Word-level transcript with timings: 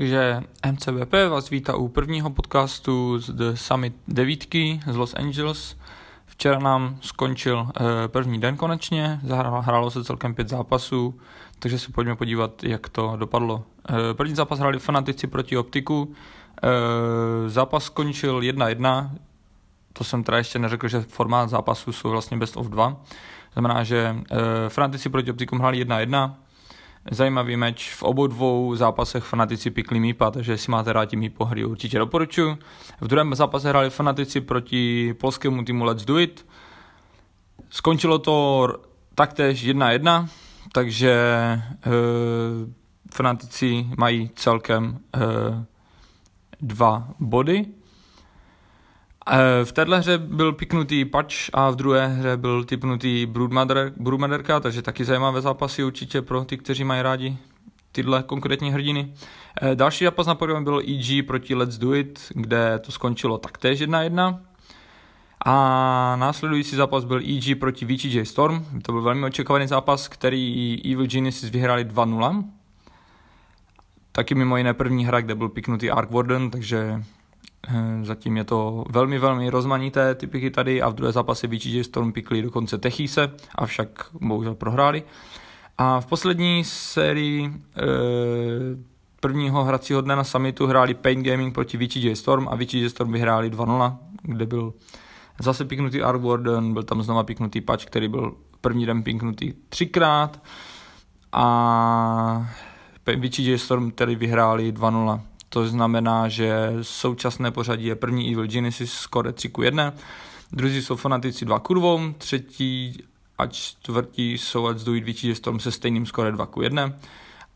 Takže 0.00 0.42
MCBP 0.72 1.12
vás 1.30 1.50
vítá 1.50 1.76
u 1.76 1.88
prvního 1.88 2.30
podcastu 2.30 3.18
z 3.18 3.30
The 3.30 3.52
Summit 3.54 3.94
9 4.08 4.46
z 4.90 4.96
Los 4.96 5.14
Angeles. 5.14 5.76
Včera 6.26 6.58
nám 6.58 6.98
skončil 7.00 7.68
eh, 7.68 8.08
první 8.08 8.40
den 8.40 8.56
konečně, 8.56 9.20
hrálo 9.60 9.90
se 9.90 10.04
celkem 10.04 10.34
pět 10.34 10.48
zápasů, 10.48 11.20
takže 11.58 11.78
se 11.78 11.92
pojďme 11.92 12.16
podívat, 12.16 12.64
jak 12.64 12.88
to 12.88 13.16
dopadlo. 13.16 13.64
Eh, 13.88 14.14
první 14.14 14.34
zápas 14.34 14.58
hráli 14.58 14.78
fanatici 14.78 15.26
proti 15.26 15.56
optiku, 15.56 16.12
eh, 16.62 17.48
zápas 17.48 17.84
skončil 17.84 18.40
1-1, 18.40 19.10
to 19.92 20.04
jsem 20.04 20.24
teda 20.24 20.38
ještě 20.38 20.58
neřekl, 20.58 20.88
že 20.88 21.00
formát 21.00 21.50
zápasu 21.50 21.92
jsou 21.92 22.10
vlastně 22.10 22.36
best 22.36 22.56
of 22.56 22.66
2, 22.66 22.96
znamená, 23.52 23.84
že 23.84 24.16
fanatici 24.68 25.08
proti 25.08 25.30
optiku 25.30 25.56
hráli 25.56 25.78
1-1, 25.78 26.34
zajímavý 27.10 27.56
meč. 27.56 27.94
V 27.94 28.02
obou 28.02 28.26
dvou 28.26 28.74
zápasech 28.76 29.24
fanatici 29.24 29.70
pikli 29.70 30.00
Mípa, 30.00 30.30
takže 30.30 30.52
jestli 30.52 30.70
máte 30.70 30.92
rádi 30.92 31.16
Mípo 31.16 31.44
hry, 31.44 31.64
určitě 31.64 31.98
doporučuji. 31.98 32.58
V 33.00 33.08
druhém 33.08 33.34
zápase 33.34 33.68
hráli 33.68 33.90
fanatici 33.90 34.40
proti 34.40 35.14
polskému 35.14 35.64
týmu 35.64 35.84
Let's 35.84 36.04
Do 36.04 36.18
It. 36.18 36.46
Skončilo 37.70 38.18
to 38.18 38.68
taktéž 39.14 39.66
1-1, 39.66 40.28
takže 40.72 41.12
e, 41.12 41.60
fanatici 43.14 43.86
mají 43.98 44.30
celkem 44.34 44.98
e, 45.14 45.20
dva 46.60 47.08
body. 47.18 47.66
Eh, 49.28 49.64
v 49.64 49.72
téhle 49.72 49.98
hře 49.98 50.18
byl 50.18 50.52
piknutý 50.52 51.04
Patch 51.04 51.34
a 51.52 51.70
v 51.70 51.76
druhé 51.76 52.08
hře 52.08 52.36
byl 52.36 52.64
typnutý 52.64 53.26
Broodmotherka, 53.96 54.60
takže 54.60 54.82
taky 54.82 55.04
zajímavé 55.04 55.40
zápasy 55.40 55.84
určitě 55.84 56.22
pro 56.22 56.44
ty, 56.44 56.56
kteří 56.56 56.84
mají 56.84 57.02
rádi 57.02 57.36
tyhle 57.92 58.22
konkrétní 58.22 58.72
hrdiny. 58.72 59.14
Eh, 59.62 59.74
další 59.74 60.04
zápas 60.04 60.26
na 60.26 60.34
podium 60.34 60.64
byl 60.64 60.78
EG 60.78 61.26
proti 61.26 61.54
Let's 61.54 61.78
Do 61.78 61.94
It, 61.94 62.32
kde 62.34 62.78
to 62.78 62.92
skončilo 62.92 63.38
taktéž 63.38 63.80
1-1. 63.80 64.40
A 65.44 66.16
následující 66.16 66.76
zápas 66.76 67.04
byl 67.04 67.18
EG 67.18 67.54
proti 67.54 67.84
VGJ 67.84 68.24
Storm. 68.24 68.64
To 68.82 68.92
byl 68.92 69.02
velmi 69.02 69.26
očekávaný 69.26 69.66
zápas, 69.66 70.08
který 70.08 70.80
Evil 70.92 71.06
Genesis 71.06 71.50
vyhráli 71.50 71.84
2-0. 71.84 72.44
Taky 74.12 74.34
mimo 74.34 74.56
jiné 74.56 74.74
první 74.74 75.06
hra, 75.06 75.20
kde 75.20 75.34
byl 75.34 75.48
piknutý 75.48 75.90
Ark 75.90 76.10
Warden, 76.10 76.50
takže 76.50 77.02
zatím 78.02 78.36
je 78.36 78.44
to 78.44 78.84
velmi, 78.90 79.18
velmi 79.18 79.50
rozmanité 79.50 80.14
typiky 80.14 80.50
tady 80.50 80.82
a 80.82 80.88
v 80.88 80.94
druhé 80.94 81.12
zápase 81.12 81.46
VGJ 81.46 81.84
Storm 81.84 82.12
pikli 82.12 82.42
dokonce 82.42 82.78
Techise, 82.78 83.32
avšak 83.54 84.10
bohužel 84.20 84.54
prohráli. 84.54 85.02
A 85.78 86.00
v 86.00 86.06
poslední 86.06 86.64
sérii 86.64 87.46
e, 87.46 87.52
prvního 89.20 89.64
hracího 89.64 90.00
dne 90.00 90.16
na 90.16 90.24
summitu 90.24 90.66
hráli 90.66 90.94
Pain 90.94 91.22
Gaming 91.22 91.54
proti 91.54 91.76
VGJ 91.76 92.16
Storm 92.16 92.48
a 92.48 92.54
VGJ 92.54 92.88
Storm 92.88 93.12
vyhráli 93.12 93.50
2-0, 93.50 93.96
kde 94.22 94.46
byl 94.46 94.74
zase 95.40 95.64
piknutý 95.64 96.02
Ark 96.02 96.20
byl 96.72 96.82
tam 96.82 97.02
znova 97.02 97.22
piknutý 97.22 97.60
Patch, 97.60 97.84
který 97.84 98.08
byl 98.08 98.34
první 98.60 98.86
den 98.86 99.02
piknutý 99.02 99.52
třikrát 99.68 100.42
a 101.32 102.50
VGJ 103.06 103.58
Storm 103.58 103.90
tedy 103.90 104.14
vyhráli 104.14 104.72
2-0 104.72 105.20
to 105.52 105.66
znamená, 105.66 106.28
že 106.28 106.72
současné 106.82 107.50
pořadí 107.50 107.86
je 107.86 107.94
první 107.94 108.32
Evil 108.32 108.46
Genesis 108.46 108.92
skore 108.92 109.32
3 109.32 109.48
k 109.48 109.58
1, 109.58 109.92
druzí 110.52 110.82
jsou 110.82 110.96
fanatici 110.96 111.44
2 111.44 111.58
k 111.58 111.74
2, 111.74 111.98
třetí 112.18 113.02
a 113.38 113.46
čtvrtí 113.46 114.38
jsou 114.38 114.64
Let's 114.64 114.84
Do 114.84 114.94
It 114.94 115.04
Witchy 115.04 115.34
Storm 115.34 115.60
se 115.60 115.72
stejným 115.72 116.06
skore 116.06 116.32
2 116.32 116.46
k 116.46 116.56
1 116.62 116.92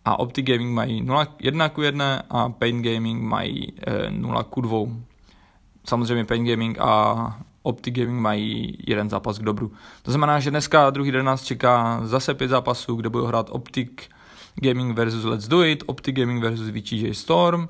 a 0.04 0.18
Optic 0.18 0.46
Gaming 0.46 0.74
mají 0.74 1.02
0, 1.02 1.26
1 1.38 1.68
k 1.68 1.78
1 1.78 2.22
a 2.30 2.48
Pain 2.48 2.82
Gaming 2.82 3.22
mají 3.22 3.72
e, 3.86 4.10
0 4.10 4.44
k 4.44 4.60
2. 4.60 4.78
Samozřejmě 5.84 6.24
Pain 6.24 6.44
Gaming 6.44 6.78
a 6.80 7.40
Optic 7.62 7.94
Gaming 7.94 8.20
mají 8.20 8.78
jeden 8.86 9.10
zápas 9.10 9.38
k 9.38 9.42
dobru. 9.42 9.72
To 10.02 10.10
znamená, 10.10 10.40
že 10.40 10.50
dneska 10.50 10.90
druhý 10.90 11.10
den 11.10 11.26
nás 11.26 11.44
čeká 11.44 12.00
zase 12.04 12.34
pět 12.34 12.48
zápasů, 12.48 12.96
kde 12.96 13.08
budou 13.08 13.24
hrát 13.24 13.46
Optic 13.50 13.90
Gaming 14.54 14.96
versus 14.96 15.24
Let's 15.24 15.48
Do 15.48 15.64
It, 15.64 15.84
Optic 15.86 16.16
Gaming 16.16 16.42
versus 16.42 16.70
VTJ 16.70 17.14
Storm, 17.14 17.68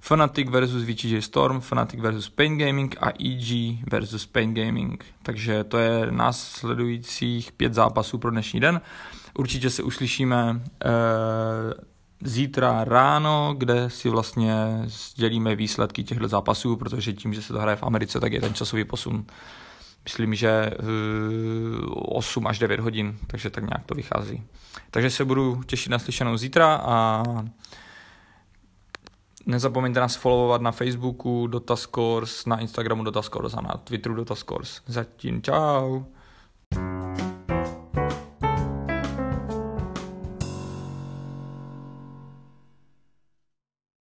Fnatic 0.00 0.48
versus 0.48 0.84
VTJ 0.84 1.22
Storm, 1.22 1.60
Fnatic 1.60 2.00
versus 2.00 2.28
Pain 2.28 2.58
Gaming 2.58 2.96
a 3.00 3.10
EG 3.10 3.78
versus 3.90 4.26
Pain 4.26 4.54
Gaming. 4.54 5.04
Takže 5.22 5.64
to 5.64 5.78
je 5.78 6.06
následujících 6.10 7.52
pět 7.52 7.74
zápasů 7.74 8.18
pro 8.18 8.30
dnešní 8.30 8.60
den. 8.60 8.80
Určitě 9.38 9.70
se 9.70 9.82
uslyšíme 9.82 10.62
eh, 10.84 10.88
zítra 12.20 12.84
ráno, 12.84 13.54
kde 13.58 13.90
si 13.90 14.08
vlastně 14.08 14.82
sdělíme 14.84 15.56
výsledky 15.56 16.04
těchto 16.04 16.28
zápasů, 16.28 16.76
protože 16.76 17.12
tím, 17.12 17.34
že 17.34 17.42
se 17.42 17.52
to 17.52 17.58
hraje 17.58 17.76
v 17.76 17.82
Americe, 17.82 18.20
tak 18.20 18.32
je 18.32 18.40
ten 18.40 18.54
časový 18.54 18.84
posun 18.84 19.26
myslím, 20.06 20.34
že 20.34 20.70
8 22.16 22.46
eh, 22.46 22.50
až 22.50 22.58
9 22.58 22.80
hodin, 22.80 23.18
takže 23.26 23.50
tak 23.50 23.64
nějak 23.64 23.84
to 23.86 23.94
vychází. 23.94 24.42
Takže 24.90 25.10
se 25.10 25.24
budu 25.24 25.62
těšit 25.66 25.90
na 25.90 25.98
slyšenou 25.98 26.36
zítra 26.36 26.74
a 26.74 27.22
nezapomeňte 29.46 30.00
nás 30.00 30.16
followovat 30.16 30.62
na 30.62 30.72
Facebooku 30.72 31.46
Dotascores, 31.46 32.46
na 32.46 32.60
Instagramu 32.60 33.04
Dotascores 33.04 33.54
a 33.54 33.60
na 33.60 33.74
Twitteru 33.84 34.14
Dotascores. 34.14 34.80
Zatím 34.86 35.42
čau. 35.42 36.04